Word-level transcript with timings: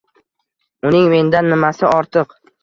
Uning 0.91 1.05
mendan 1.11 1.51
nimasi 1.55 1.89
ortiq? 1.99 2.35